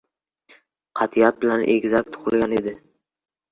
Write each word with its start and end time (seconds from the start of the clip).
Qat’iyat 1.01 1.37
bilan 1.45 1.67
egizak 1.75 2.11
tug’ilgan 2.17 2.59
edi. 2.65 2.77